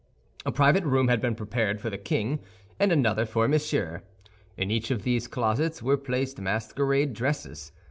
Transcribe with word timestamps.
A 0.47 0.51
private 0.51 0.83
room 0.83 1.09
had 1.09 1.21
been 1.21 1.35
prepared 1.35 1.79
for 1.79 1.91
the 1.91 1.97
king 1.99 2.39
and 2.79 2.91
another 2.91 3.23
for 3.23 3.47
Monsieur. 3.47 4.01
In 4.57 4.71
each 4.71 4.89
of 4.89 5.03
these 5.03 5.27
closets 5.27 5.83
were 5.83 5.95
placed 5.95 6.41
masquerade 6.41 7.13
dresses. 7.13 7.71